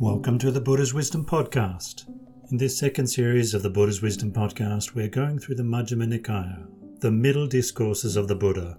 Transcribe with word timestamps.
Welcome 0.00 0.38
to 0.38 0.52
the 0.52 0.60
Buddha's 0.60 0.94
Wisdom 0.94 1.24
Podcast. 1.24 2.08
In 2.52 2.56
this 2.56 2.78
second 2.78 3.08
series 3.08 3.52
of 3.52 3.64
the 3.64 3.68
Buddha's 3.68 4.00
Wisdom 4.00 4.30
Podcast, 4.30 4.94
we're 4.94 5.08
going 5.08 5.40
through 5.40 5.56
the 5.56 5.64
Majjhima 5.64 6.06
Nikaya, 6.06 6.68
the 7.00 7.10
middle 7.10 7.48
discourses 7.48 8.14
of 8.14 8.28
the 8.28 8.36
Buddha. 8.36 8.78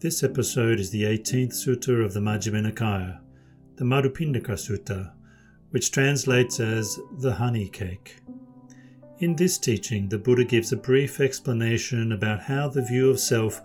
This 0.00 0.24
episode 0.24 0.80
is 0.80 0.90
the 0.90 1.04
18th 1.04 1.52
sutta 1.52 2.04
of 2.04 2.14
the 2.14 2.20
Majjhima 2.20 2.68
Nikaya, 2.68 3.20
the 3.76 3.84
Madhupindika 3.84 4.54
Sutta, 4.54 5.12
which 5.70 5.92
translates 5.92 6.58
as 6.58 6.98
the 7.20 7.34
honey 7.34 7.68
cake. 7.68 8.16
In 9.20 9.36
this 9.36 9.56
teaching, 9.56 10.08
the 10.08 10.18
Buddha 10.18 10.42
gives 10.42 10.72
a 10.72 10.76
brief 10.76 11.20
explanation 11.20 12.10
about 12.10 12.40
how 12.40 12.68
the 12.68 12.82
view 12.82 13.08
of 13.08 13.20
self 13.20 13.62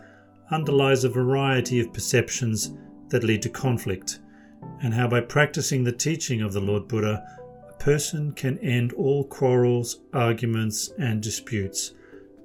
underlies 0.52 1.04
a 1.04 1.10
variety 1.10 1.80
of 1.80 1.92
perceptions 1.92 2.78
that 3.10 3.24
lead 3.24 3.42
to 3.42 3.50
conflict 3.50 4.20
and 4.82 4.94
how 4.94 5.08
by 5.08 5.22
practicing 5.22 5.84
the 5.84 5.92
teaching 5.92 6.42
of 6.42 6.54
the 6.54 6.62
Lord 6.62 6.88
Buddha, 6.88 7.24
a 7.70 7.74
person 7.84 8.32
can 8.34 8.58
end 8.60 8.94
all 8.94 9.24
quarrels, 9.24 10.02
arguments, 10.14 10.92
and 10.98 11.22
disputes 11.22 11.94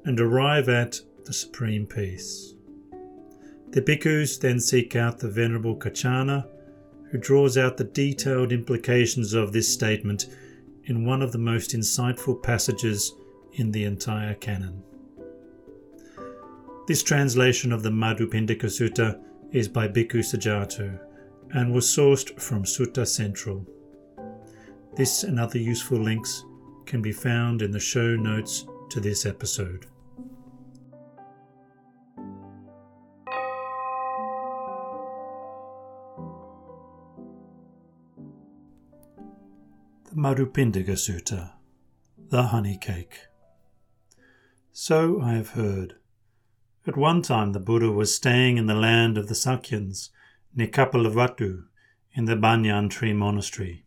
and 0.04 0.20
arrive 0.20 0.68
at 0.68 1.00
the 1.24 1.32
supreme 1.32 1.86
peace. 1.86 2.54
The 3.70 3.82
bhikkhus 3.82 4.40
then 4.40 4.60
seek 4.60 4.96
out 4.96 5.18
the 5.18 5.28
Venerable 5.28 5.76
Kaccana, 5.76 6.46
who 7.10 7.18
draws 7.18 7.58
out 7.58 7.76
the 7.76 7.84
detailed 7.84 8.52
implications 8.52 9.34
of 9.34 9.52
this 9.52 9.72
statement 9.72 10.26
in 10.84 11.04
one 11.04 11.20
of 11.20 11.32
the 11.32 11.38
most 11.38 11.76
insightful 11.76 12.42
passages 12.42 13.12
in 13.52 13.72
the 13.72 13.84
entire 13.84 14.34
canon. 14.34 14.82
This 16.86 17.02
translation 17.02 17.72
of 17.72 17.82
the 17.82 17.90
Madhupindika 17.90 18.64
Sutta 18.64 19.20
is 19.52 19.68
by 19.68 19.88
Bhikkhu 19.88 20.20
Sujato 20.20 20.98
and 21.52 21.72
was 21.72 21.86
sourced 21.86 22.38
from 22.40 22.64
Sutta 22.64 23.06
Central. 23.06 23.66
This 24.96 25.22
and 25.22 25.38
other 25.38 25.58
useful 25.58 25.98
links 25.98 26.44
can 26.86 27.02
be 27.02 27.12
found 27.12 27.62
in 27.62 27.70
the 27.70 27.80
show 27.80 28.16
notes 28.16 28.66
to 28.90 29.00
this 29.00 29.24
episode. 29.24 29.86
The 40.06 40.14
Madhupindika 40.14 40.96
Sutta, 40.96 41.52
the 42.30 42.44
honey 42.44 42.78
cake. 42.80 43.20
So 44.72 45.20
I 45.20 45.34
have 45.34 45.50
heard. 45.50 45.94
At 46.86 46.96
one 46.96 47.20
time 47.20 47.52
the 47.52 47.60
Buddha 47.60 47.92
was 47.92 48.14
staying 48.14 48.56
in 48.56 48.66
the 48.66 48.74
land 48.74 49.18
of 49.18 49.28
the 49.28 49.34
Sakyans 49.34 50.08
near 50.54 50.66
Kapilavatthu 50.66 51.64
in 52.12 52.24
the 52.24 52.36
Banyan 52.36 52.88
tree 52.88 53.12
monastery. 53.12 53.84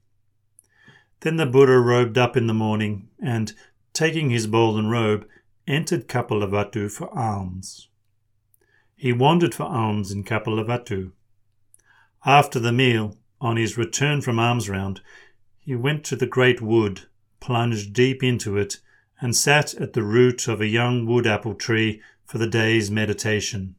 Then 1.22 1.36
the 1.36 1.46
Buddha 1.46 1.80
robed 1.80 2.18
up 2.18 2.36
in 2.36 2.48
the 2.48 2.54
morning 2.54 3.10
and, 3.22 3.54
taking 3.94 4.30
his 4.30 4.48
golden 4.48 4.90
robe, 4.90 5.28
entered 5.68 6.08
Kapilavatthu 6.08 6.92
for 6.92 7.16
alms. 7.18 7.90
He 8.96 9.14
wandered 9.14 9.54
for 9.54 9.64
alms 9.64 10.12
in 10.12 10.24
Kapilavatthu. 10.24 11.12
After 12.26 12.60
the 12.60 12.72
meal, 12.72 13.18
on 13.40 13.58
his 13.58 13.78
return 13.78 14.22
from 14.22 14.40
alms 14.40 14.70
round, 14.70 15.02
he 15.60 15.76
went 15.76 16.04
to 16.06 16.16
the 16.16 16.28
great 16.28 16.62
wood, 16.62 17.02
plunged 17.40 17.94
deep 17.94 18.24
into 18.24 18.58
it, 18.58 18.80
and 19.20 19.36
sat 19.36 19.74
at 19.76 19.94
the 19.94 20.04
root 20.04 20.48
of 20.48 20.62
a 20.62 20.68
young 20.68 21.06
wood 21.06 21.28
apple 21.28 21.56
tree 21.56 22.02
for 22.26 22.38
the 22.38 22.48
day's 22.48 22.90
meditation. 22.90 23.76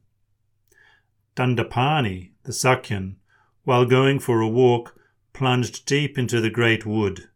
Dandapani, 1.35 2.31
the 2.43 2.51
Sakyan, 2.51 3.15
while 3.63 3.85
going 3.85 4.19
for 4.19 4.41
a 4.41 4.47
walk, 4.47 4.99
plunged 5.33 5.85
deep 5.85 6.17
into 6.17 6.39
the 6.39 6.49
great 6.49 6.85
wood. 6.85 7.29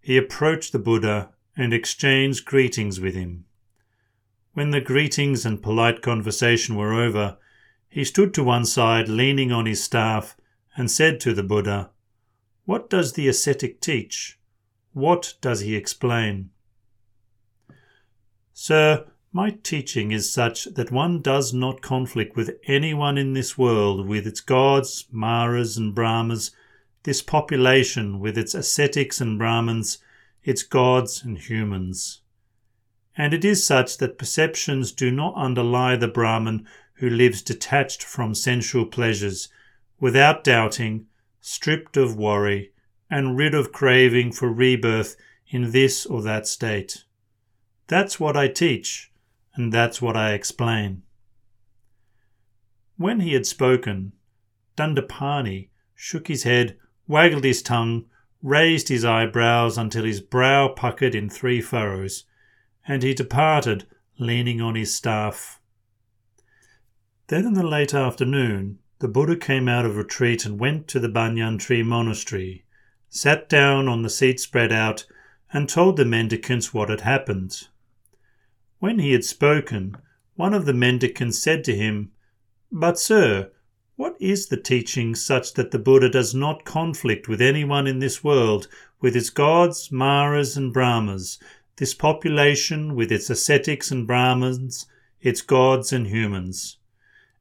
He 0.00 0.16
approached 0.16 0.72
the 0.72 0.78
Buddha 0.78 1.30
and 1.56 1.74
exchanged 1.74 2.44
greetings 2.44 3.00
with 3.00 3.14
him. 3.14 3.44
When 4.52 4.70
the 4.70 4.80
greetings 4.80 5.44
and 5.44 5.62
polite 5.62 6.02
conversation 6.02 6.76
were 6.76 6.94
over, 6.94 7.38
he 7.88 8.04
stood 8.04 8.32
to 8.34 8.44
one 8.44 8.64
side, 8.64 9.08
leaning 9.08 9.50
on 9.50 9.66
his 9.66 9.82
staff, 9.82 10.36
and 10.76 10.90
said 10.90 11.20
to 11.20 11.34
the 11.34 11.42
Buddha, 11.42 11.90
What 12.64 12.88
does 12.88 13.14
the 13.14 13.28
ascetic 13.28 13.80
teach? 13.80 14.38
What 14.92 15.34
does 15.40 15.60
he 15.60 15.74
explain? 15.74 16.50
Sir, 18.52 19.06
my 19.38 19.50
teaching 19.62 20.10
is 20.10 20.28
such 20.28 20.64
that 20.64 20.90
one 20.90 21.22
does 21.22 21.54
not 21.54 21.80
conflict 21.80 22.34
with 22.34 22.58
anyone 22.64 23.16
in 23.16 23.34
this 23.34 23.56
world, 23.56 24.04
with 24.04 24.26
its 24.26 24.40
gods, 24.40 25.06
Maras, 25.12 25.76
and 25.76 25.94
Brahmas, 25.94 26.50
this 27.04 27.22
population 27.22 28.18
with 28.18 28.36
its 28.36 28.52
ascetics 28.52 29.20
and 29.20 29.38
Brahmins, 29.38 29.98
its 30.42 30.64
gods 30.64 31.22
and 31.22 31.38
humans. 31.38 32.20
And 33.16 33.32
it 33.32 33.44
is 33.44 33.64
such 33.64 33.98
that 33.98 34.18
perceptions 34.18 34.90
do 34.90 35.12
not 35.12 35.36
underlie 35.36 35.94
the 35.94 36.08
Brahman 36.08 36.66
who 36.94 37.08
lives 37.08 37.40
detached 37.40 38.02
from 38.02 38.34
sensual 38.34 38.86
pleasures, 38.86 39.48
without 40.00 40.42
doubting, 40.42 41.06
stripped 41.40 41.96
of 41.96 42.16
worry, 42.16 42.72
and 43.08 43.38
rid 43.38 43.54
of 43.54 43.70
craving 43.70 44.32
for 44.32 44.52
rebirth 44.52 45.14
in 45.46 45.70
this 45.70 46.04
or 46.06 46.22
that 46.22 46.48
state. 46.48 47.04
That's 47.86 48.18
what 48.18 48.36
I 48.36 48.48
teach 48.48 49.07
and 49.58 49.72
that's 49.72 50.00
what 50.00 50.16
I 50.16 50.32
explain. 50.32 51.02
When 52.96 53.20
he 53.20 53.32
had 53.32 53.46
spoken, 53.46 54.12
Dandapani 54.76 55.70
shook 55.94 56.28
his 56.28 56.44
head, 56.44 56.76
waggled 57.08 57.44
his 57.44 57.60
tongue, 57.60 58.06
raised 58.40 58.88
his 58.88 59.04
eyebrows 59.04 59.76
until 59.76 60.04
his 60.04 60.20
brow 60.20 60.68
puckered 60.68 61.14
in 61.14 61.28
three 61.28 61.60
furrows, 61.60 62.24
and 62.86 63.02
he 63.02 63.12
departed, 63.12 63.86
leaning 64.18 64.60
on 64.60 64.76
his 64.76 64.94
staff. 64.94 65.60
Then 67.26 67.44
in 67.44 67.54
the 67.54 67.66
late 67.66 67.92
afternoon, 67.92 68.78
the 69.00 69.08
Buddha 69.08 69.36
came 69.36 69.68
out 69.68 69.84
of 69.84 69.96
retreat 69.96 70.44
and 70.44 70.58
went 70.58 70.88
to 70.88 71.00
the 71.00 71.08
banyan 71.08 71.58
tree 71.58 71.82
monastery, 71.82 72.64
sat 73.08 73.48
down 73.48 73.88
on 73.88 74.02
the 74.02 74.10
seat 74.10 74.38
spread 74.40 74.72
out, 74.72 75.04
and 75.52 75.68
told 75.68 75.96
the 75.96 76.04
mendicants 76.04 76.72
what 76.72 76.88
had 76.88 77.00
happened. 77.00 77.68
When 78.80 79.00
he 79.00 79.12
had 79.12 79.24
spoken, 79.24 79.96
one 80.36 80.54
of 80.54 80.64
the 80.64 80.72
mendicants 80.72 81.38
said 81.38 81.64
to 81.64 81.74
him, 81.74 82.12
But, 82.70 82.98
sir, 82.98 83.50
what 83.96 84.16
is 84.20 84.46
the 84.46 84.56
teaching 84.56 85.16
such 85.16 85.54
that 85.54 85.72
the 85.72 85.80
Buddha 85.80 86.08
does 86.08 86.32
not 86.32 86.64
conflict 86.64 87.26
with 87.26 87.42
anyone 87.42 87.88
in 87.88 87.98
this 87.98 88.22
world, 88.22 88.68
with 89.00 89.16
its 89.16 89.30
gods, 89.30 89.90
Maras, 89.90 90.56
and 90.56 90.72
Brahmas, 90.72 91.40
this 91.76 91.92
population 91.92 92.94
with 92.94 93.10
its 93.10 93.28
ascetics 93.28 93.90
and 93.90 94.06
Brahmins, 94.06 94.86
its 95.20 95.42
gods 95.42 95.92
and 95.92 96.06
humans? 96.06 96.78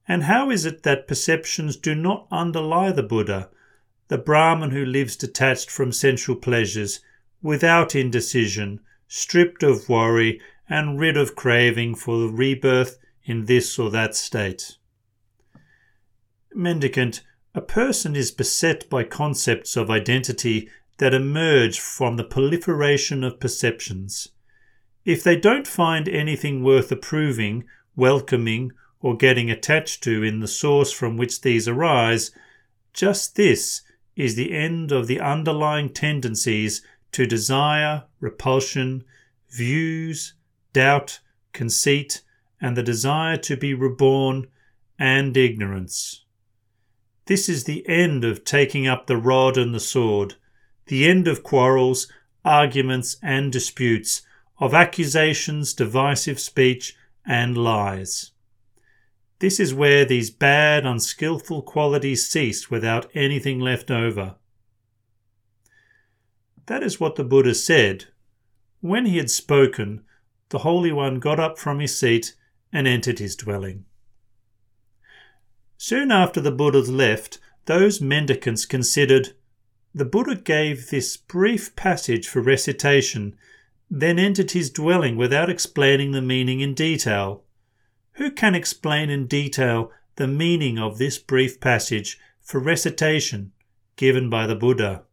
And 0.08 0.24
how 0.24 0.50
is 0.50 0.66
it 0.66 0.82
that 0.82 1.08
perceptions 1.08 1.78
do 1.78 1.94
not 1.94 2.28
underlie 2.32 2.92
the 2.92 3.04
Buddha, 3.04 3.52
the 4.08 4.18
Brahman 4.18 4.72
who 4.72 4.84
lives 4.84 5.16
detached 5.16 5.70
from 5.70 5.92
sensual 5.92 6.38
pleasures, 6.38 7.02
without 7.44 7.94
indecision, 7.94 8.80
stripped 9.08 9.62
of 9.62 9.88
worry, 9.88 10.42
and 10.70 11.00
rid 11.00 11.18
of 11.18 11.36
craving 11.36 11.96
for 11.96 12.20
the 12.20 12.30
rebirth 12.30 12.98
in 13.24 13.46
this 13.46 13.78
or 13.78 13.90
that 13.92 14.16
state. 14.16 14.78
Mendicant, 16.54 17.24
a 17.54 17.62
person 17.62 18.16
is 18.16 18.32
beset 18.32 18.90
by 18.90 19.04
concepts 19.04 19.76
of 19.76 19.90
identity 19.90 20.70
that 20.98 21.14
emerge 21.14 21.80
from 21.80 22.18
the 22.18 22.24
proliferation 22.24 23.24
of 23.24 23.40
perceptions. 23.40 24.30
If 25.06 25.24
they 25.24 25.36
don't 25.36 25.68
find 25.68 26.10
anything 26.10 26.64
worth 26.64 26.92
approving, 26.92 27.66
welcoming, 27.96 28.72
or 29.00 29.16
getting 29.16 29.50
attached 29.50 30.04
to 30.04 30.24
in 30.24 30.40
the 30.40 30.48
source 30.48 30.92
from 30.92 31.18
which 31.18 31.42
these 31.42 31.68
arise, 31.68 32.32
just 32.94 33.36
this 33.36 33.84
is 34.16 34.36
the 34.36 34.54
end 34.54 34.92
of 34.92 35.08
the 35.08 35.20
underlying 35.20 35.90
tendencies 35.94 36.82
to 37.12 37.28
desire, 37.28 38.04
repulsion, 38.20 39.04
views, 39.50 40.34
doubt, 40.78 41.22
conceit, 41.54 42.22
and 42.62 42.78
the 42.78 42.84
desire 42.84 43.36
to 43.36 43.58
be 43.58 43.74
reborn, 43.74 44.46
and 45.00 45.36
ignorance. 45.36 46.24
This 47.26 47.50
is 47.50 47.64
the 47.64 47.84
end 47.90 48.24
of 48.24 48.44
taking 48.44 48.86
up 48.86 49.08
the 49.08 49.18
rod 49.18 49.58
and 49.58 49.74
the 49.74 49.80
sword, 49.80 50.36
the 50.86 51.10
end 51.10 51.28
of 51.28 51.42
quarrels, 51.42 52.08
arguments, 52.46 53.18
and 53.24 53.52
disputes, 53.52 54.22
of 54.60 54.76
accusations, 54.76 55.74
divisive 55.74 56.40
speech, 56.40 56.96
and 57.26 57.58
lies. 57.58 58.34
This 59.40 59.60
is 59.60 59.74
where 59.74 60.06
these 60.06 60.30
bad, 60.30 60.86
unskilful 60.86 61.64
qualities 61.64 62.28
cease 62.28 62.70
without 62.70 63.10
anything 63.16 63.60
left 63.60 63.90
over. 63.90 64.36
That 66.68 66.84
is 66.84 67.00
what 67.00 67.16
the 67.16 67.24
Buddha 67.24 67.56
said. 67.56 68.06
When 68.80 69.08
he 69.08 69.18
had 69.18 69.32
spoken, 69.32 70.04
the 70.50 70.60
Holy 70.60 70.92
One 70.92 71.20
got 71.20 71.40
up 71.40 71.58
from 71.58 71.80
his 71.80 71.98
seat 71.98 72.36
and 72.72 72.88
entered 72.88 73.20
his 73.20 73.36
dwelling. 73.36 73.86
Soon 75.78 76.12
after 76.12 76.42
the 76.42 76.52
Buddha 76.52 76.80
left, 76.80 77.40
those 77.66 78.02
mendicants 78.02 78.66
considered 78.66 79.34
the 79.94 80.06
Buddha 80.06 80.36
gave 80.36 80.90
this 80.90 81.18
brief 81.18 81.76
passage 81.76 82.28
for 82.28 82.42
recitation, 82.42 83.36
then 83.90 84.20
entered 84.20 84.52
his 84.52 84.70
dwelling 84.70 85.18
without 85.18 85.50
explaining 85.50 86.12
the 86.12 86.22
meaning 86.22 86.60
in 86.60 86.74
detail. 86.74 87.44
Who 88.14 88.32
can 88.32 88.56
explain 88.56 89.10
in 89.10 89.28
detail 89.28 89.92
the 90.16 90.28
meaning 90.28 90.78
of 90.78 90.98
this 90.98 91.18
brief 91.18 91.60
passage 91.60 92.20
for 92.42 92.60
recitation 92.60 93.54
given 93.96 94.30
by 94.30 94.46
the 94.46 94.56
Buddha? 94.56 95.04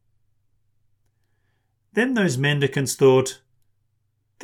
Then 1.92 2.14
those 2.14 2.36
mendicants 2.36 2.94
thought, 2.94 3.40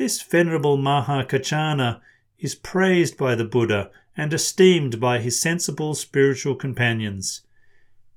This 0.01 0.19
venerable 0.23 0.79
Mahakaccana 0.79 2.01
is 2.39 2.55
praised 2.55 3.17
by 3.17 3.35
the 3.35 3.45
Buddha 3.45 3.91
and 4.17 4.33
esteemed 4.33 4.99
by 4.99 5.19
his 5.19 5.39
sensible 5.39 5.93
spiritual 5.93 6.55
companions. 6.55 7.41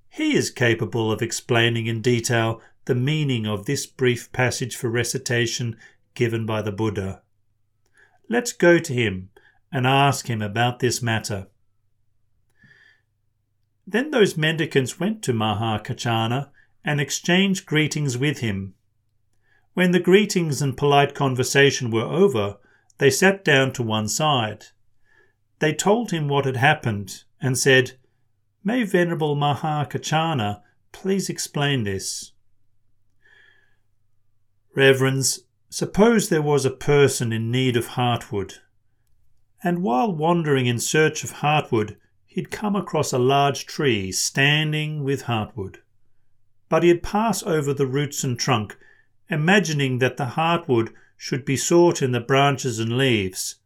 He 0.08 0.34
is 0.34 0.50
capable 0.50 1.12
of 1.12 1.20
explaining 1.20 1.86
in 1.86 2.00
detail 2.00 2.62
the 2.86 2.94
meaning 2.94 3.46
of 3.46 3.66
this 3.66 3.84
brief 3.84 4.32
passage 4.32 4.74
for 4.74 4.88
recitation 4.88 5.76
given 6.14 6.46
by 6.46 6.62
the 6.62 6.72
Buddha. 6.72 7.20
Let's 8.30 8.54
go 8.54 8.78
to 8.78 8.92
him 8.94 9.28
and 9.70 9.86
ask 9.86 10.26
him 10.26 10.40
about 10.40 10.78
this 10.78 11.02
matter. 11.02 11.48
Then 13.86 14.10
those 14.10 14.38
mendicants 14.38 14.98
went 14.98 15.22
to 15.24 15.34
Mahakaccana 15.34 16.48
and 16.82 16.98
exchanged 16.98 17.66
greetings 17.66 18.16
with 18.16 18.38
him. 18.38 18.72
When 19.74 19.90
the 19.90 20.00
greetings 20.00 20.62
and 20.62 20.76
polite 20.76 21.14
conversation 21.14 21.90
were 21.90 22.02
over, 22.02 22.56
they 22.98 23.10
sat 23.10 23.44
down 23.44 23.72
to 23.74 23.82
one 23.82 24.08
side. 24.08 24.66
They 25.58 25.74
told 25.74 26.10
him 26.10 26.28
what 26.28 26.46
had 26.46 26.56
happened 26.56 27.24
and 27.40 27.58
said, 27.58 27.98
May 28.62 28.84
Venerable 28.84 29.36
Mahakaccana 29.36 30.62
please 30.92 31.28
explain 31.28 31.82
this? 31.82 32.32
Reverends, 34.74 35.40
suppose 35.68 36.28
there 36.28 36.40
was 36.40 36.64
a 36.64 36.70
person 36.70 37.32
in 37.32 37.50
need 37.50 37.76
of 37.76 37.88
heartwood, 37.88 38.54
and 39.62 39.82
while 39.82 40.14
wandering 40.14 40.66
in 40.66 40.78
search 40.78 41.24
of 41.24 41.34
heartwood, 41.34 41.96
he'd 42.26 42.50
come 42.50 42.76
across 42.76 43.12
a 43.12 43.18
large 43.18 43.66
tree 43.66 44.12
standing 44.12 45.02
with 45.02 45.24
heartwood. 45.24 45.78
But 46.68 46.84
he'd 46.84 47.02
pass 47.02 47.42
over 47.42 47.74
the 47.74 47.86
roots 47.86 48.24
and 48.24 48.38
trunk, 48.38 48.76
imagining 49.28 49.98
that 49.98 50.16
the 50.16 50.34
heartwood 50.36 50.92
should 51.16 51.44
be 51.44 51.56
sought 51.56 52.02
in 52.02 52.12
the 52.12 52.20
branches 52.20 52.78
and 52.78 52.98
leaves. 52.98 53.56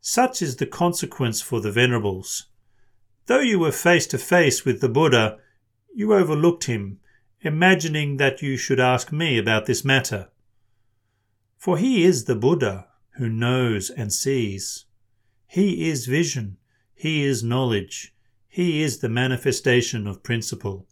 Such 0.00 0.42
is 0.42 0.56
the 0.56 0.66
consequence 0.66 1.40
for 1.40 1.60
the 1.60 1.70
venerables. 1.70 2.46
Though 3.26 3.40
you 3.40 3.58
were 3.58 3.72
face 3.72 4.06
to 4.08 4.18
face 4.18 4.64
with 4.64 4.80
the 4.80 4.88
Buddha, 4.88 5.38
you 5.94 6.14
overlooked 6.14 6.64
him, 6.64 6.98
imagining 7.42 8.16
that 8.16 8.42
you 8.42 8.56
should 8.56 8.80
ask 8.80 9.12
me 9.12 9.38
about 9.38 9.66
this 9.66 9.84
matter. 9.84 10.28
For 11.56 11.76
he 11.78 12.04
is 12.04 12.24
the 12.24 12.34
Buddha 12.34 12.88
who 13.18 13.28
knows 13.28 13.90
and 13.90 14.12
sees. 14.12 14.86
He 15.46 15.88
is 15.88 16.06
vision. 16.06 16.56
He 16.94 17.22
is 17.22 17.44
knowledge. 17.44 18.14
He 18.48 18.82
is 18.82 18.98
the 18.98 19.08
manifestation 19.08 20.06
of 20.06 20.22
principle. 20.22 20.86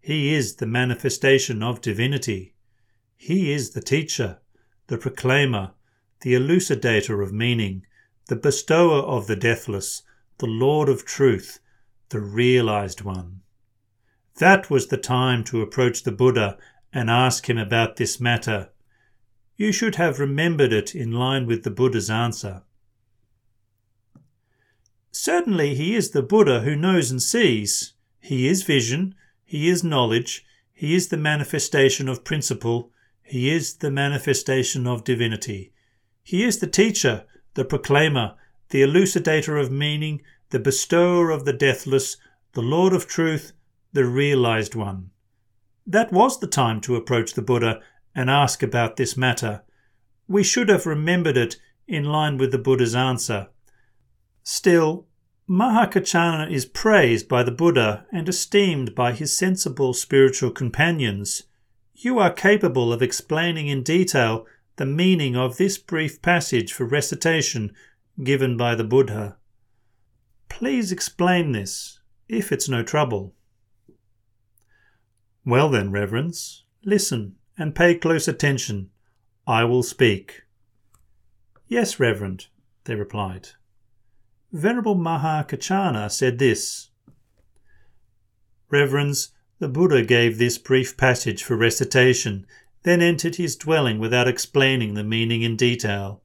He 0.00 0.34
is 0.34 0.56
the 0.56 0.66
manifestation 0.66 1.62
of 1.62 1.80
divinity. 1.80 2.54
He 3.22 3.52
is 3.52 3.72
the 3.72 3.82
teacher, 3.82 4.38
the 4.86 4.96
proclaimer, 4.96 5.72
the 6.22 6.32
elucidator 6.32 7.22
of 7.22 7.34
meaning, 7.34 7.84
the 8.28 8.34
bestower 8.34 9.00
of 9.00 9.26
the 9.26 9.36
deathless, 9.36 10.02
the 10.38 10.46
Lord 10.46 10.88
of 10.88 11.04
truth, 11.04 11.60
the 12.08 12.18
realized 12.18 13.02
one. 13.02 13.42
That 14.38 14.70
was 14.70 14.86
the 14.86 14.96
time 14.96 15.44
to 15.44 15.60
approach 15.60 16.02
the 16.02 16.12
Buddha 16.12 16.56
and 16.94 17.10
ask 17.10 17.46
him 17.46 17.58
about 17.58 17.96
this 17.96 18.20
matter. 18.20 18.70
You 19.54 19.70
should 19.70 19.96
have 19.96 20.18
remembered 20.18 20.72
it 20.72 20.94
in 20.94 21.12
line 21.12 21.44
with 21.44 21.62
the 21.62 21.70
Buddha's 21.70 22.08
answer. 22.08 22.62
Certainly, 25.12 25.74
he 25.74 25.94
is 25.94 26.12
the 26.12 26.22
Buddha 26.22 26.60
who 26.60 26.74
knows 26.74 27.10
and 27.10 27.20
sees. 27.20 27.92
He 28.18 28.48
is 28.48 28.62
vision, 28.62 29.14
he 29.44 29.68
is 29.68 29.84
knowledge, 29.84 30.46
he 30.72 30.94
is 30.94 31.08
the 31.08 31.18
manifestation 31.18 32.08
of 32.08 32.24
principle, 32.24 32.90
he 33.30 33.48
is 33.48 33.74
the 33.74 33.92
manifestation 33.92 34.88
of 34.88 35.04
divinity. 35.04 35.72
He 36.24 36.42
is 36.42 36.58
the 36.58 36.66
teacher, 36.66 37.26
the 37.54 37.64
proclaimer, 37.64 38.34
the 38.70 38.82
elucidator 38.82 39.60
of 39.60 39.70
meaning, 39.70 40.22
the 40.50 40.58
bestower 40.58 41.30
of 41.30 41.44
the 41.44 41.52
deathless, 41.52 42.16
the 42.54 42.60
Lord 42.60 42.92
of 42.92 43.06
truth, 43.06 43.52
the 43.92 44.04
realized 44.04 44.74
one. 44.74 45.10
That 45.86 46.12
was 46.12 46.40
the 46.40 46.48
time 46.48 46.80
to 46.80 46.96
approach 46.96 47.34
the 47.34 47.42
Buddha 47.42 47.80
and 48.16 48.28
ask 48.28 48.64
about 48.64 48.96
this 48.96 49.16
matter. 49.16 49.62
We 50.26 50.42
should 50.42 50.68
have 50.68 50.84
remembered 50.84 51.36
it 51.36 51.56
in 51.86 52.02
line 52.02 52.36
with 52.36 52.50
the 52.50 52.58
Buddha's 52.58 52.96
answer. 52.96 53.46
Still, 54.42 55.06
Mahakaccana 55.48 56.50
is 56.50 56.66
praised 56.66 57.28
by 57.28 57.44
the 57.44 57.52
Buddha 57.52 58.06
and 58.12 58.28
esteemed 58.28 58.96
by 58.96 59.12
his 59.12 59.38
sensible 59.38 59.94
spiritual 59.94 60.50
companions. 60.50 61.44
You 62.02 62.18
are 62.18 62.32
capable 62.32 62.94
of 62.94 63.02
explaining 63.02 63.68
in 63.68 63.82
detail 63.82 64.46
the 64.76 64.86
meaning 64.86 65.36
of 65.36 65.58
this 65.58 65.76
brief 65.76 66.22
passage 66.22 66.72
for 66.72 66.86
recitation 66.86 67.74
given 68.24 68.56
by 68.56 68.74
the 68.74 68.84
Buddha. 68.84 69.36
Please 70.48 70.90
explain 70.92 71.52
this, 71.52 72.00
if 72.26 72.52
it's 72.52 72.70
no 72.70 72.82
trouble. 72.82 73.34
Well 75.44 75.68
then, 75.68 75.90
reverends, 75.90 76.64
listen 76.86 77.36
and 77.58 77.74
pay 77.74 77.94
close 77.96 78.26
attention. 78.26 78.88
I 79.46 79.64
will 79.64 79.82
speak. 79.82 80.44
Yes, 81.68 82.00
Reverend, 82.00 82.46
they 82.84 82.94
replied. 82.94 83.50
Venerable 84.52 84.96
Mahakaccana 84.96 86.10
said 86.10 86.38
this 86.38 86.88
Reverends, 88.70 89.32
the 89.60 89.68
Buddha 89.68 90.02
gave 90.02 90.38
this 90.38 90.56
brief 90.56 90.96
passage 90.96 91.44
for 91.44 91.54
recitation, 91.54 92.46
then 92.82 93.02
entered 93.02 93.36
his 93.36 93.56
dwelling 93.56 93.98
without 93.98 94.26
explaining 94.26 94.94
the 94.94 95.04
meaning 95.04 95.42
in 95.42 95.54
detail. 95.54 96.22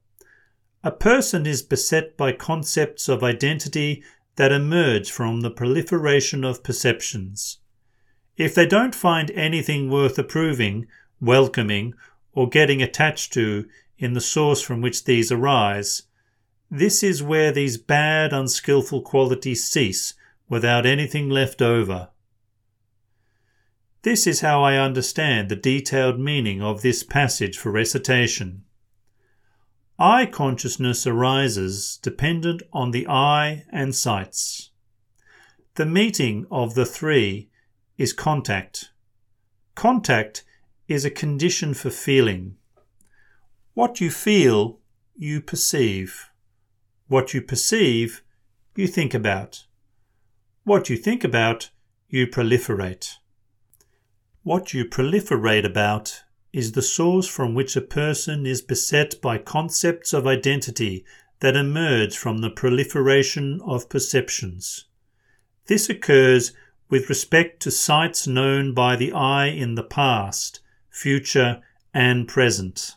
A 0.82 0.90
person 0.90 1.46
is 1.46 1.62
beset 1.62 2.16
by 2.16 2.32
concepts 2.32 3.10
of 3.10 3.22
identity 3.22 4.02
that 4.36 4.52
emerge 4.52 5.10
from 5.10 5.42
the 5.42 5.50
proliferation 5.50 6.44
of 6.44 6.64
perceptions. 6.64 7.58
If 8.38 8.54
they 8.54 8.66
don't 8.66 8.94
find 8.94 9.30
anything 9.32 9.90
worth 9.90 10.18
approving, 10.18 10.86
welcoming, 11.20 11.92
or 12.32 12.48
getting 12.48 12.80
attached 12.80 13.34
to 13.34 13.66
in 13.98 14.14
the 14.14 14.20
source 14.20 14.62
from 14.62 14.80
which 14.80 15.04
these 15.04 15.30
arise, 15.30 16.04
this 16.70 17.02
is 17.02 17.22
where 17.22 17.52
these 17.52 17.76
bad, 17.76 18.32
unskilful 18.32 19.02
qualities 19.02 19.66
cease 19.66 20.14
without 20.48 20.86
anything 20.86 21.28
left 21.28 21.60
over. 21.60 22.08
This 24.06 24.24
is 24.24 24.38
how 24.38 24.62
Eye 24.62 24.76
understand 24.76 25.48
the 25.48 25.56
detailed 25.56 26.20
meaning 26.20 26.62
of 26.62 26.80
this 26.80 27.02
passage 27.02 27.58
for 27.58 27.72
recitation. 27.72 28.62
I 29.98 30.26
consciousness 30.26 31.08
arises 31.08 31.98
dependent 32.00 32.62
on 32.72 32.92
the 32.92 33.08
eye 33.08 33.64
and 33.72 33.96
sights. 33.96 34.70
The 35.74 35.86
meeting 35.86 36.46
of 36.52 36.74
the 36.74 36.86
three 36.86 37.50
is 37.98 38.12
contact. 38.12 38.92
Contact 39.74 40.44
is 40.86 41.04
a 41.04 41.10
condition 41.10 41.74
for 41.74 41.90
feeling. 41.90 42.58
What 43.74 44.00
you 44.00 44.12
feel, 44.12 44.78
you 45.16 45.40
perceive. 45.40 46.30
What 47.08 47.34
you 47.34 47.42
perceive, 47.42 48.22
you 48.76 48.86
think 48.86 49.14
about. 49.14 49.66
What 50.62 50.88
you 50.88 50.96
think 50.96 51.24
about, 51.24 51.70
you 52.08 52.28
proliferate. 52.28 53.16
What 54.46 54.72
you 54.72 54.84
proliferate 54.84 55.64
about 55.64 56.22
is 56.52 56.70
the 56.70 56.80
source 56.80 57.26
from 57.26 57.52
which 57.52 57.74
a 57.74 57.80
person 57.80 58.46
is 58.46 58.62
beset 58.62 59.20
by 59.20 59.38
concepts 59.38 60.12
of 60.12 60.24
identity 60.24 61.04
that 61.40 61.56
emerge 61.56 62.16
from 62.16 62.38
the 62.38 62.50
proliferation 62.50 63.60
of 63.62 63.88
perceptions. 63.88 64.84
This 65.66 65.88
occurs 65.88 66.52
with 66.88 67.08
respect 67.08 67.60
to 67.62 67.72
sights 67.72 68.28
known 68.28 68.72
by 68.72 68.94
the 68.94 69.10
eye 69.10 69.48
in 69.48 69.74
the 69.74 69.82
past, 69.82 70.60
future, 70.90 71.60
and 71.92 72.28
present. 72.28 72.94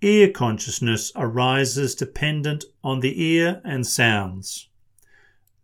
Ear 0.00 0.30
consciousness 0.30 1.12
arises 1.16 1.94
dependent 1.94 2.64
on 2.82 3.00
the 3.00 3.22
ear 3.22 3.60
and 3.62 3.86
sounds. 3.86 4.70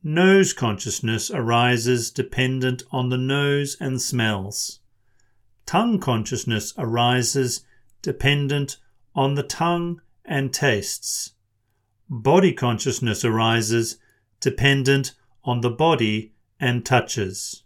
Nose 0.07 0.53
consciousness 0.53 1.31
arises 1.31 2.11
dependent 2.11 2.83
on 2.93 3.09
the 3.09 3.17
nose 3.17 3.75
and 3.81 4.03
smells. 4.03 4.81
Tongue 5.65 5.99
consciousness 5.99 6.75
arises 6.77 7.65
dependent 8.03 8.77
on 9.15 9.35
the 9.35 9.43
tongue 9.43 10.03
and 10.23 10.53
tastes. 10.53 11.33
Body 12.11 12.53
consciousness 12.53 13.25
arises 13.25 13.97
dependent 14.41 15.15
on 15.43 15.63
the 15.63 15.71
body 15.71 16.35
and 16.61 16.85
touches. 16.85 17.63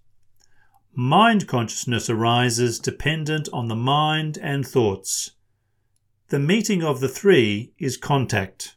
mind 0.95 1.49
consciousness 1.49 2.09
arises 2.09 2.79
dependent 2.79 3.49
on 3.53 3.67
the 3.67 3.75
mind 3.75 4.39
and 4.41 4.65
thoughts. 4.65 5.33
The 6.29 6.39
meeting 6.39 6.85
of 6.85 7.01
the 7.01 7.09
three 7.09 7.73
is 7.79 7.97
contact. 7.97 8.77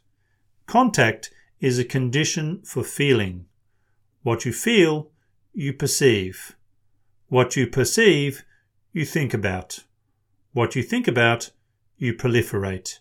Contact 0.66 1.30
is 1.60 1.78
a 1.78 1.84
condition 1.84 2.60
for 2.64 2.82
feeling. 2.82 3.46
What 4.22 4.44
you 4.44 4.52
feel, 4.52 5.10
you 5.52 5.72
perceive. 5.72 6.56
What 7.28 7.56
you 7.56 7.66
perceive, 7.66 8.44
you 8.92 9.04
think 9.04 9.34
about. 9.34 9.80
What 10.52 10.76
you 10.76 10.82
think 10.82 11.08
about, 11.08 11.50
you 11.96 12.14
proliferate. 12.14 12.98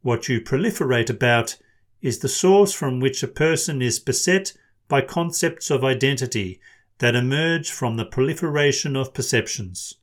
What 0.00 0.28
you 0.28 0.40
proliferate 0.40 1.10
about 1.10 1.56
is 2.00 2.20
the 2.20 2.28
source 2.28 2.72
from 2.72 3.00
which 3.00 3.22
a 3.22 3.28
person 3.28 3.82
is 3.82 3.98
beset 3.98 4.54
by 4.88 5.02
concepts 5.02 5.70
of 5.70 5.84
identity 5.84 6.60
that 6.98 7.14
emerge 7.14 7.70
from 7.70 7.96
the 7.96 8.06
proliferation 8.06 8.96
of 8.96 9.12
perceptions. 9.12 9.96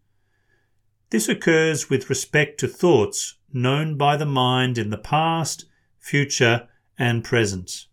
This 1.10 1.28
occurs 1.28 1.90
with 1.90 2.10
respect 2.10 2.60
to 2.60 2.68
thoughts 2.68 3.36
known 3.52 3.98
by 3.98 4.18
the 4.18 4.25
mind 4.25 4.78
in 4.78 4.90
the 4.90 4.98
past, 4.98 5.66
future, 5.98 6.68
and 7.00 7.24
present. 7.24 7.88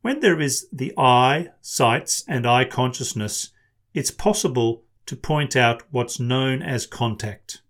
When 0.00 0.20
there 0.20 0.40
is 0.40 0.68
the 0.72 0.92
eye, 0.96 1.48
sights, 1.60 2.24
and 2.28 2.46
eye 2.46 2.64
consciousness, 2.64 3.50
it's 3.94 4.10
possible 4.10 4.84
to 5.06 5.16
point 5.16 5.56
out 5.56 5.82
what's 5.90 6.20
known 6.20 6.62
as 6.62 6.86
contact. 6.86 7.62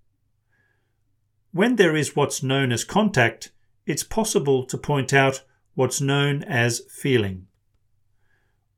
When 1.52 1.76
there 1.76 1.96
is 1.96 2.14
what's 2.14 2.42
known 2.42 2.72
as 2.72 2.84
contact, 2.84 3.52
it's 3.86 4.02
possible 4.02 4.66
to 4.66 4.76
point 4.76 5.14
out 5.14 5.42
what's 5.74 6.00
known 6.00 6.44
as 6.44 6.82
feeling. 6.90 7.46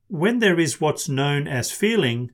When 0.07 0.39
there 0.39 0.61
is 0.61 0.81
what's 0.81 1.09
known 1.09 1.49
as 1.49 1.73
feeling, 1.73 2.31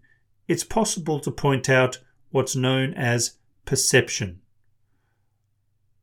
it's 0.48 0.64
possible 0.64 1.20
to 1.20 1.30
point 1.30 1.70
out 1.70 1.98
what's 2.30 2.54
known 2.54 2.92
as 2.94 3.38
perception. 3.64 4.40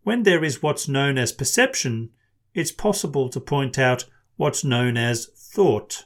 When 0.04 0.24
there 0.24 0.44
is 0.44 0.64
what's 0.64 0.88
known 0.88 1.18
as 1.18 1.32
perception, 1.32 2.10
it's 2.54 2.72
possible 2.72 3.30
to 3.30 3.40
point 3.40 3.78
out 3.78 4.06
what's 4.36 4.64
known 4.64 4.98
as 4.98 5.28
thought. 5.36 6.06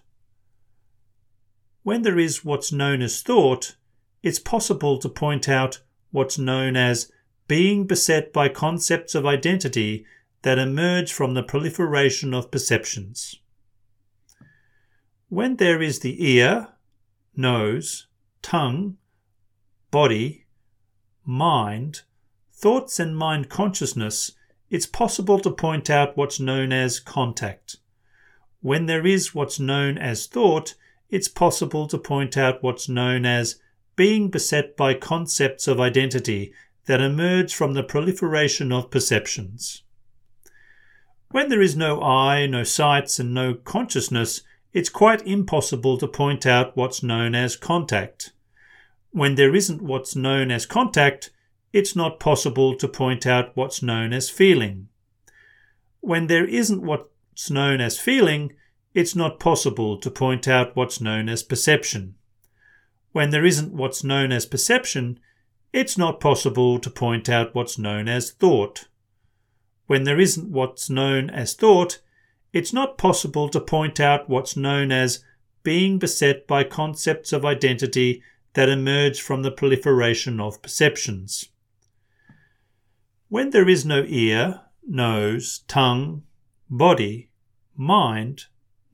When 1.84 2.02
there 2.02 2.20
is 2.20 2.44
what's 2.44 2.72
known 2.72 3.02
as 3.02 3.22
thought, 3.22 3.76
it's 4.22 4.40
possible 4.40 4.98
to 5.00 5.08
point 5.08 5.48
out 5.48 5.82
what's 6.12 6.38
known 6.38 6.76
as 6.76 7.12
being 7.48 7.88
beset 7.88 8.34
by 8.34 8.50
concepts 8.50 9.16
of 9.16 9.26
identity 9.26 10.06
that 10.42 10.60
emerge 10.60 11.14
from 11.14 11.34
the 11.34 11.44
proliferation 11.44 12.34
of 12.34 12.52
perceptions. 12.52 13.40
When 15.30 15.56
there 15.56 15.82
is 15.82 16.00
the 16.00 16.32
ear, 16.32 16.70
nose, 17.36 18.08
tongue, 18.42 18.98
body, 19.92 20.46
mind, 21.26 22.02
thoughts, 22.54 23.00
and 23.00 23.18
mind 23.18 23.50
consciousness, 23.50 24.32
it's 24.70 24.86
possible 24.86 25.40
to 25.40 25.52
point 25.52 25.90
out 25.90 26.18
what's 26.18 26.40
known 26.40 26.74
as 26.74 27.00
contact. 27.00 27.78
When 28.62 28.86
there 28.86 29.06
is 29.06 29.36
what's 29.36 29.60
known 29.60 29.98
as 29.98 30.26
thought, 30.26 30.76
it's 31.10 31.28
possible 31.28 31.88
to 31.88 31.98
point 31.98 32.38
out 32.38 32.64
what's 32.64 32.90
known 32.90 33.26
as 33.26 33.60
being 33.96 34.30
beset 34.30 34.76
by 34.76 34.94
concepts 34.94 35.68
of 35.68 35.80
identity 35.80 36.54
that 36.86 37.02
emerge 37.02 37.54
from 37.54 37.74
the 37.74 37.84
proliferation 37.84 38.72
of 38.72 38.92
perceptions. 38.92 39.84
When 41.30 41.50
there 41.50 41.62
is 41.62 41.76
no 41.76 42.02
eye, 42.02 42.48
no 42.48 42.64
sights, 42.64 43.20
and 43.20 43.34
no 43.34 43.54
consciousness, 43.54 44.42
it's 44.74 44.90
quite 44.90 45.26
impossible 45.28 45.98
to 45.98 46.08
point 46.08 46.46
out 46.46 46.78
what's 46.78 47.04
known 47.04 47.36
as 47.36 47.56
contact. 47.56 48.32
When 49.12 49.36
there 49.36 49.56
isn't 49.56 49.82
what's 49.82 50.16
known 50.16 50.52
as 50.52 50.66
contact, 50.66 51.32
it's 51.74 51.96
not 51.96 52.20
possible 52.20 52.76
to 52.76 52.88
point 52.88 53.26
out 53.26 53.56
what's 53.56 53.84
known 53.84 54.14
as 54.14 54.30
feeling. 54.30 54.88
When 56.00 56.28
there 56.28 56.46
isn't 56.46 56.82
what's 57.38 57.52
known 57.52 57.80
as 57.80 58.00
feeling, 58.00 58.52
it's 58.96 59.16
not 59.16 59.40
possible 59.40 59.96
to 60.00 60.10
point 60.10 60.48
out 60.48 60.76
what's 60.76 61.00
known 61.00 61.30
as 61.30 61.44
perception. 61.44 62.16
When 63.12 63.30
there 63.30 63.46
isn't 63.46 63.72
what's 63.72 64.04
known 64.04 64.32
as 64.32 64.48
perception, 64.48 65.20
it's 65.72 66.00
not 66.00 66.20
possible 66.20 66.80
to 66.80 66.90
point 66.90 67.30
out 67.30 67.54
what's 67.54 67.78
known 67.78 68.08
as 68.08 68.32
thought. 68.32 68.88
When 69.86 70.04
there 70.04 70.20
isn't 70.20 70.50
what's 70.50 70.90
known 70.90 71.30
as 71.30 71.54
thought, 71.54 72.00
it's 72.54 72.74
not 72.74 72.98
possible 72.98 73.50
to 73.50 73.60
point 73.60 74.00
out 74.00 74.28
what's 74.28 74.58
known 74.58 74.92
as 74.92 75.24
being 75.62 76.00
beset 76.00 76.48
by 76.48 76.64
concepts 76.64 77.32
of 77.32 77.46
identity 77.46 78.24
that 78.54 78.68
emerge 78.68 79.22
from 79.22 79.44
the 79.44 79.52
proliferation 79.52 80.40
of 80.40 80.64
perceptions. 80.64 81.50
When 83.30 83.52
there 83.52 83.70
is 83.70 83.86
no 83.86 84.04
ear, 84.08 84.62
nose, 84.88 85.60
tongue, 85.68 86.24
body, 86.70 87.30
mind, 87.76 88.46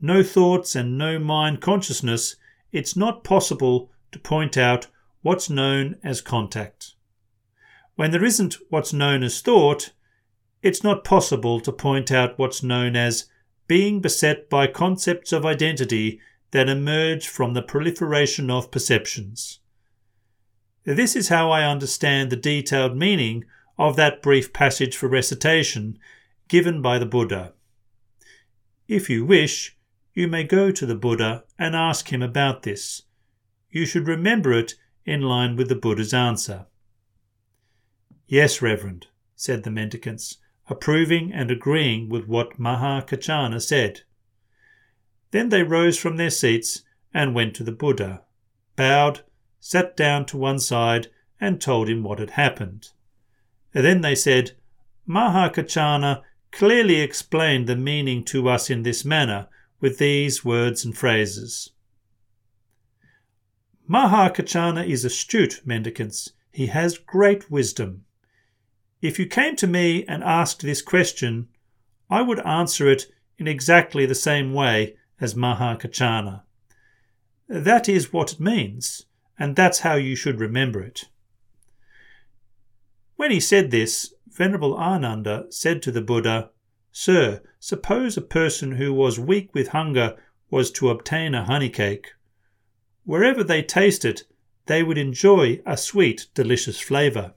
no 0.02 0.22
thoughts, 0.24 0.76
and 0.76 0.98
no 0.98 1.18
mind 1.18 1.62
consciousness, 1.62 2.36
it's 2.72 2.96
not 2.96 3.24
possible 3.24 3.90
to 4.12 4.20
point 4.20 4.58
out 4.58 4.88
what's 5.22 5.50
known 5.50 5.96
as 6.04 6.22
contact. 6.22 6.94
When 7.96 8.12
there 8.12 8.26
isn't 8.26 8.58
what's 8.70 8.94
known 8.94 9.24
as 9.24 9.42
thought, 9.42 9.92
it's 10.62 10.84
not 10.84 11.04
possible 11.04 11.60
to 11.60 11.72
point 11.72 12.12
out 12.12 12.38
what's 12.40 12.64
known 12.64 12.96
as 12.96 13.30
being 13.68 14.02
beset 14.02 14.50
by 14.50 14.68
concepts 14.68 15.32
of 15.32 15.46
identity 15.46 16.20
that 16.52 16.70
emerge 16.70 17.28
from 17.28 17.54
the 17.54 17.62
proliferation 17.62 18.50
of 18.50 18.72
perceptions. 18.72 19.60
This 20.84 21.16
is 21.16 21.30
how 21.30 21.50
I 21.50 21.66
understand 21.66 22.30
the 22.30 22.36
detailed 22.36 22.98
meaning 22.98 23.46
of 23.78 23.96
that 23.96 24.22
brief 24.22 24.52
passage 24.54 24.96
for 24.96 25.08
recitation 25.08 25.98
given 26.48 26.82
by 26.82 27.00
the 27.00 27.06
Buddha. 27.06 27.54
If 28.94 29.10
you 29.10 29.26
wish, 29.26 29.76
you 30.14 30.28
may 30.28 30.44
go 30.44 30.70
to 30.70 30.86
the 30.86 30.94
Buddha 30.94 31.46
and 31.58 31.76
ask 31.76 32.14
him 32.14 32.22
about 32.22 32.62
this. 32.62 33.02
You 33.72 33.88
should 33.88 34.08
remember 34.08 34.54
it 34.54 34.76
in 35.04 35.22
line 35.22 35.56
with 35.56 35.68
the 35.68 35.76
Buddha's 35.76 36.14
answer. 36.14 36.68
Yes, 38.28 38.62
Reverend, 38.62 39.08
said 39.36 39.64
the 39.64 39.72
mendicants, 39.72 40.38
approving 40.70 41.34
and 41.34 41.50
agreeing 41.50 42.08
with 42.08 42.28
what 42.28 42.60
Mahakaccana 42.60 43.60
said. 43.60 44.02
Then 45.32 45.50
they 45.50 45.64
rose 45.64 45.98
from 45.98 46.18
their 46.18 46.30
seats 46.30 46.84
and 47.16 47.34
went 47.34 47.56
to 47.56 47.64
the 47.64 47.72
Buddha, 47.72 48.22
bowed, 48.76 49.22
sat 49.60 49.98
down 49.98 50.28
to 50.28 50.38
one 50.38 50.60
side, 50.60 51.08
and 51.42 51.60
told 51.60 51.90
him 51.90 52.04
what 52.04 52.20
had 52.20 52.30
happened. 52.30 52.90
Then 53.72 54.02
they 54.02 54.14
said, 54.14 54.52
Mahakaccana 55.10 56.22
clearly 56.54 57.02
explained 57.02 57.68
the 57.68 57.76
meaning 57.76 58.24
to 58.24 58.48
us 58.48 58.70
in 58.70 58.84
this 58.84 59.04
manner 59.04 59.48
with 59.82 59.98
these 59.98 60.46
words 60.46 60.86
and 60.86 60.96
phrases. 60.96 61.72
Mahakaccana 63.90 64.88
is 64.88 65.04
astute, 65.04 65.62
mendicants. 65.66 66.32
He 66.52 66.68
has 66.68 67.00
great 67.00 67.50
wisdom. 67.50 68.06
If 69.02 69.18
you 69.20 69.26
came 69.26 69.56
to 69.58 69.68
me 69.68 70.06
and 70.06 70.24
asked 70.24 70.62
this 70.62 70.82
question, 70.82 71.50
I 72.10 72.22
would 72.22 72.40
answer 72.46 72.88
it 72.88 73.08
in 73.38 73.48
exactly 73.48 74.06
the 74.06 74.16
same 74.16 74.54
way 74.54 74.96
as 75.20 75.34
Mahakaccana. 75.34 76.44
That 77.50 77.90
is 77.90 78.14
what 78.14 78.34
it 78.34 78.40
means, 78.40 79.08
and 79.40 79.56
that's 79.56 79.80
how 79.80 79.96
you 79.96 80.16
should 80.16 80.40
remember 80.40 80.82
it. 80.82 81.06
When 83.16 83.32
he 83.32 83.40
said 83.40 83.72
this, 83.72 84.13
Venerable 84.34 84.76
Ananda 84.76 85.46
said 85.52 85.84
to 85.84 85.92
the 85.92 86.02
Buddha, 86.02 86.50
Sir, 86.92 87.42
suppose 87.60 88.18
a 88.18 88.22
person 88.22 88.74
who 88.74 88.92
was 88.92 89.20
weak 89.20 89.54
with 89.54 89.68
hunger 89.68 90.18
was 90.50 90.72
to 90.72 90.90
obtain 90.90 91.36
a 91.36 91.46
honey 91.46 91.70
cake. 91.70 92.14
Wherever 93.04 93.44
they 93.44 93.62
taste 93.62 94.04
it, 94.04 94.24
they 94.66 94.82
would 94.82 94.98
enjoy 94.98 95.62
a 95.68 95.78
sweet, 95.78 96.28
delicious 96.34 96.80
flavour. 96.80 97.36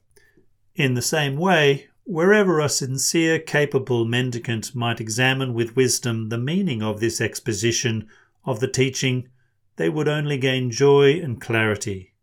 In 0.74 0.94
the 0.94 1.02
same 1.02 1.36
way, 1.36 1.88
wherever 2.04 2.60
a 2.60 2.68
sincere, 2.68 3.40
capable 3.40 4.06
mendicant 4.06 4.74
might 4.74 5.00
examine 5.00 5.52
with 5.52 5.76
wisdom 5.76 6.30
the 6.30 6.38
meaning 6.38 6.82
of 6.82 7.00
this 7.00 7.20
exposition 7.20 8.08
of 8.46 8.60
the 8.60 8.68
teaching, 8.68 9.28
they 9.76 9.90
would 9.90 10.08
only 10.08 10.38
gain 10.38 10.70
joy 10.70 11.20
and 11.20 11.42
clarity. 11.42 12.14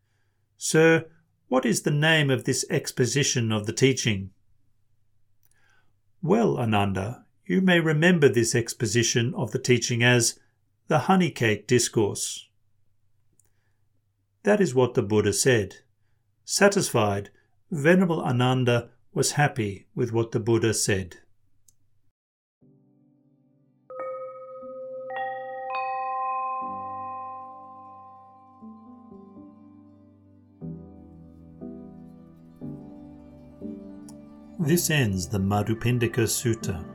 Sir, 0.58 1.06
what 1.48 1.64
is 1.64 1.84
the 1.84 1.92
name 1.92 2.32
of 2.32 2.46
this 2.46 2.66
exposition 2.72 3.52
of 3.52 3.68
the 3.68 3.74
teaching? 3.74 4.32
Well, 6.26 6.58
Ananda, 6.58 7.26
you 7.46 7.60
may 7.60 7.82
remember 7.82 8.30
this 8.30 8.56
exposition 8.56 9.34
of 9.36 9.52
the 9.52 9.60
teaching 9.60 10.02
as 10.02 10.40
the 10.88 11.00
honey 11.00 11.30
cake 11.30 11.68
discourse. 11.68 12.48
That 14.44 14.62
is 14.62 14.74
what 14.74 14.94
the 14.94 15.04
Buddha 15.04 15.34
said. 15.34 15.80
Satisfied, 16.46 17.30
Venerable 17.70 18.22
Ananda 18.24 18.90
was 19.14 19.34
happy 19.34 19.88
with 19.96 20.14
what 20.14 20.32
the 20.32 20.40
Buddha 20.40 20.74
said. 20.74 21.18
This 34.60 34.92
ends 34.92 35.28
the 35.28 35.40
Madhupindika 35.40 36.28
Sutta. 36.28 36.86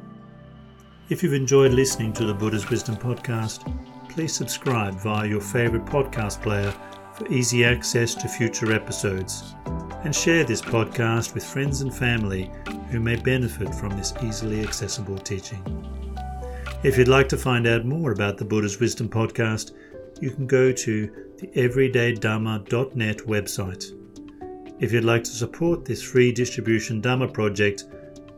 If 1.09 1.25
you've 1.25 1.35
enjoyed 1.35 1.73
listening 1.73 2.13
to 2.13 2.25
the 2.25 2.33
Buddha's 2.33 2.71
Wisdom 2.71 2.97
podcast, 2.97 3.65
please 4.09 4.33
subscribe 4.33 4.95
via 5.01 5.27
your 5.27 5.41
favourite 5.41 5.85
podcast 5.85 6.41
player 6.41 6.73
for 7.15 7.27
easy 7.33 7.65
access 7.65 8.15
to 8.15 8.29
future 8.29 8.73
episodes, 8.73 9.57
and 10.05 10.15
share 10.15 10.45
this 10.45 10.63
podcast 10.63 11.35
with 11.35 11.45
friends 11.45 11.81
and 11.81 11.93
family 11.93 12.49
who 12.91 13.01
may 13.01 13.17
benefit 13.17 13.75
from 13.75 13.91
this 13.97 14.15
easily 14.23 14.61
accessible 14.61 15.19
teaching. 15.19 15.61
If 16.85 16.97
you'd 16.97 17.09
like 17.09 17.29
to 17.31 17.37
find 17.37 17.67
out 17.67 17.85
more 17.85 18.13
about 18.13 18.39
the 18.39 18.45
Buddha's 18.45 18.79
Wisdom 18.79 19.09
podcast, 19.09 19.73
you 20.21 20.31
can 20.31 20.47
go 20.47 20.71
to 20.71 21.35
the 21.39 21.49
everydaydhamma.net 21.49 23.19
website. 23.19 23.98
If 24.81 24.93
you'd 24.93 25.05
like 25.05 25.25
to 25.25 25.31
support 25.31 25.85
this 25.85 26.03
free 26.03 26.31
distribution 26.31 27.03
Dhamma 27.03 27.33
project 27.33 27.85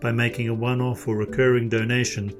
by 0.00 0.10
making 0.10 0.48
a 0.48 0.54
one 0.54 0.80
off 0.80 1.06
or 1.06 1.16
recurring 1.16 1.68
donation, 1.68 2.34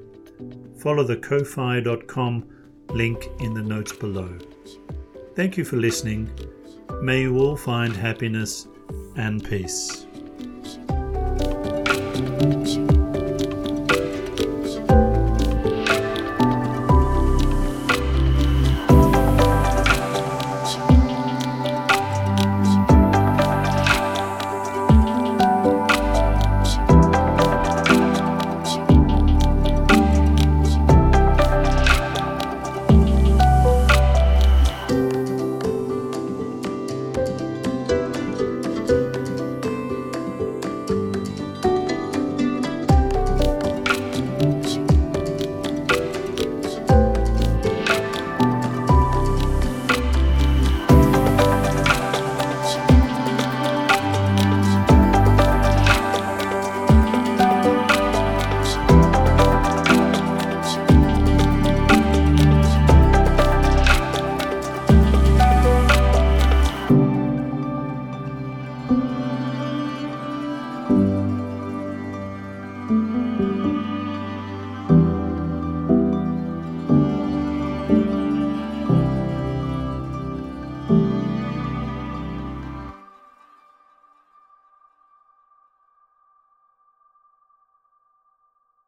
follow 0.79 1.03
the 1.03 1.17
ko-fi.com 1.17 2.49
link 2.89 3.29
in 3.39 3.53
the 3.53 3.61
notes 3.61 3.93
below. 3.93 4.37
Thank 5.35 5.55
you 5.55 5.63
for 5.63 5.77
listening. 5.77 6.29
May 7.01 7.21
you 7.21 7.37
all 7.37 7.55
find 7.55 7.95
happiness 7.95 8.67
and 9.15 9.43
peace. 9.43 10.07